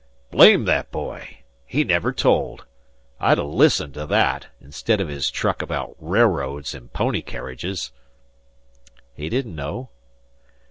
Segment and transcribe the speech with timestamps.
[0.31, 1.41] "Blame that boy!
[1.63, 2.65] He never told.
[3.19, 7.91] I'd ha' listened to that, instid o' his truck abaout railroads an' pony carriages."
[9.13, 9.89] "He didn't know."